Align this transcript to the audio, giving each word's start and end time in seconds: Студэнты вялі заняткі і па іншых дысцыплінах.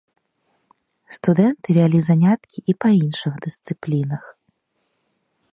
Студэнты 1.17 1.69
вялі 1.79 1.99
заняткі 2.09 2.57
і 2.73 2.77
па 2.85 2.93
іншых 3.03 3.33
дысцыплінах. 3.47 4.23